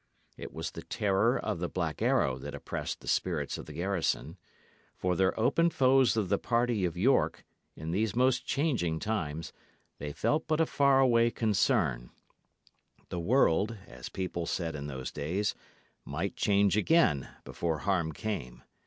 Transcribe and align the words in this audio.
It 0.35 0.51
was 0.51 0.71
the 0.71 0.81
terror 0.81 1.37
of 1.37 1.59
the 1.59 1.69
Black 1.69 2.01
Arrow 2.01 2.39
that 2.39 2.55
oppressed 2.55 3.01
the 3.01 3.07
spirits 3.07 3.59
of 3.59 3.67
the 3.67 3.73
garrison. 3.73 4.39
For 4.97 5.15
their 5.15 5.39
open 5.39 5.69
foes 5.69 6.17
of 6.17 6.27
the 6.27 6.39
party 6.39 6.85
of 6.85 6.97
York, 6.97 7.45
in 7.75 7.91
these 7.91 8.15
most 8.15 8.43
changing 8.43 8.97
times, 8.97 9.53
they 9.99 10.11
felt 10.11 10.47
but 10.47 10.59
a 10.59 10.65
far 10.65 11.01
away 11.01 11.29
concern. 11.29 12.09
"The 13.09 13.19
world," 13.19 13.77
as 13.85 14.09
people 14.09 14.47
said 14.47 14.73
in 14.75 14.87
those 14.87 15.11
days, 15.11 15.53
"might 16.03 16.35
change 16.35 16.75
again" 16.75 17.29
before 17.43 17.77
harm 17.85 18.11
came. 18.11 18.63